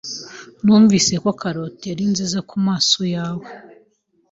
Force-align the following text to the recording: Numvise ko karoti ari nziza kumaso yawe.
Numvise 0.63 1.13
ko 1.23 1.29
karoti 1.39 1.85
ari 1.93 2.05
nziza 2.11 2.39
kumaso 2.49 3.01
yawe. 3.15 3.45